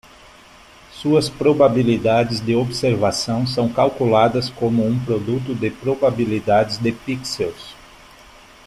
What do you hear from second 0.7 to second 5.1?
Suas probabilidades de observação são calculadas como um